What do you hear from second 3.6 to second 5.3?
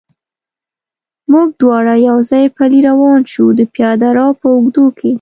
پیاده رو په اوږدو کې.